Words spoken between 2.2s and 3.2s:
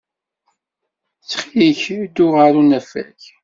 ɣer unafag.